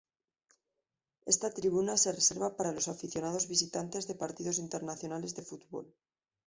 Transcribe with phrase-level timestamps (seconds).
[1.27, 5.93] Esta tribuna se reserva para los aficionados visitantes de partidos internacionales de fútbol.